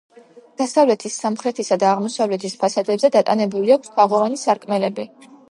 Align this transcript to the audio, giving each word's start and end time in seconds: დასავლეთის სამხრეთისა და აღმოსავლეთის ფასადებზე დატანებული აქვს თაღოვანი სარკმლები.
დასავლეთის 0.61 1.17
სამხრეთისა 1.25 1.77
და 1.83 1.87
აღმოსავლეთის 1.97 2.57
ფასადებზე 2.65 3.13
დატანებული 3.19 3.77
აქვს 3.77 3.95
თაღოვანი 4.01 4.43
სარკმლები. 4.47 5.09